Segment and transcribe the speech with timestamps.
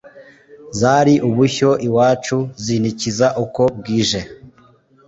[0.79, 4.21] zari ubushyo iwacu zinikiza uko bwije